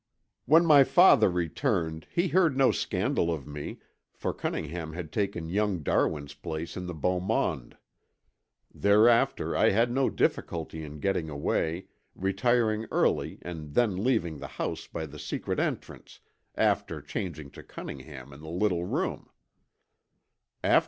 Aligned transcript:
"When 0.45 0.65
my 0.65 0.83
father 0.83 1.29
returned 1.29 2.07
he 2.09 2.29
heard 2.29 2.57
no 2.57 2.71
scandal 2.71 3.31
of 3.31 3.45
me 3.45 3.77
for 4.15 4.33
Cunningham 4.33 4.93
had 4.93 5.11
taken 5.11 5.47
young 5.47 5.83
Darwin's 5.83 6.33
place 6.33 6.75
in 6.75 6.87
the 6.87 6.95
beaumonde. 6.95 7.77
Thereafter 8.73 9.55
I 9.55 9.69
had 9.69 9.91
no 9.91 10.09
difficulty 10.09 10.83
in 10.83 11.01
getting 11.01 11.29
away, 11.29 11.85
retiring 12.15 12.87
early 12.91 13.37
and 13.43 13.75
then 13.75 13.95
leaving 14.03 14.39
the 14.39 14.47
house 14.57 14.87
by 14.87 15.05
the 15.05 15.19
secret 15.19 15.59
entrance, 15.59 16.19
after 16.55 16.99
changing 16.99 17.51
to 17.51 17.61
Cunningham 17.61 18.33
in 18.33 18.39
the 18.41 18.49
little 18.49 18.85
room. 18.85 19.29